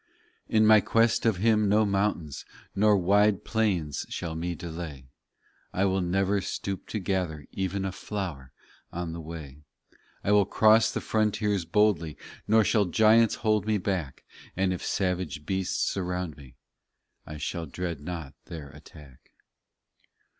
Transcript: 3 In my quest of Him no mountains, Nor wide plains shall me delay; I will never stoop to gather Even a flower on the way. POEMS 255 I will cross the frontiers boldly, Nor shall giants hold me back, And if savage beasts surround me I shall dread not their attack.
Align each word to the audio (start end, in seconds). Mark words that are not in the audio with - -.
3 0.47 0.57
In 0.57 0.65
my 0.65 0.79
quest 0.81 1.27
of 1.27 1.37
Him 1.37 1.69
no 1.69 1.85
mountains, 1.85 2.43
Nor 2.75 2.97
wide 2.97 3.45
plains 3.45 4.07
shall 4.09 4.33
me 4.33 4.55
delay; 4.55 5.05
I 5.73 5.85
will 5.85 6.01
never 6.01 6.41
stoop 6.41 6.87
to 6.87 6.97
gather 6.97 7.45
Even 7.51 7.85
a 7.85 7.91
flower 7.91 8.51
on 8.91 9.13
the 9.13 9.21
way. 9.21 9.61
POEMS 10.23 10.23
255 10.23 10.29
I 10.31 10.31
will 10.31 10.45
cross 10.47 10.91
the 10.91 11.01
frontiers 11.01 11.65
boldly, 11.65 12.17
Nor 12.47 12.63
shall 12.63 12.85
giants 12.85 13.35
hold 13.45 13.67
me 13.67 13.77
back, 13.77 14.23
And 14.57 14.73
if 14.73 14.83
savage 14.83 15.45
beasts 15.45 15.91
surround 15.91 16.35
me 16.35 16.55
I 17.27 17.37
shall 17.37 17.67
dread 17.67 17.99
not 17.99 18.33
their 18.45 18.69
attack. 18.71 19.31